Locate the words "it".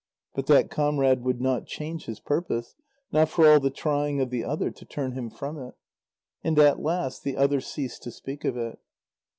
5.59-5.75, 8.57-8.79